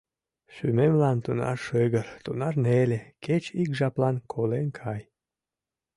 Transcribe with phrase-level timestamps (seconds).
[0.53, 5.01] Шӱмемлан тунар шыгыр, тунар неле— кеч ик жаплан колен кай.